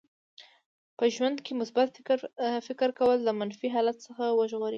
په 0.97 1.05
ژوند 1.15 1.37
کې 1.45 1.59
مثبت 1.61 1.89
فکر 2.67 2.89
کول 2.99 3.17
له 3.27 3.31
منفي 3.39 3.67
حالت 3.75 3.97
څخه 4.05 4.23
وژغوري. 4.39 4.69